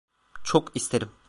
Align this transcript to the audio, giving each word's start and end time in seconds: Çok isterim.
Çok 0.43 0.71
isterim. 0.75 1.11